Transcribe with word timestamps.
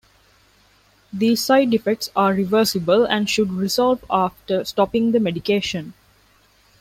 These 1.13 1.43
side 1.43 1.75
effects 1.75 2.09
are 2.15 2.33
reversible 2.33 3.05
and 3.05 3.29
should 3.29 3.51
resolve 3.51 4.03
after 4.09 4.65
stopping 4.65 5.11
the 5.11 5.19
medication. 5.19 5.93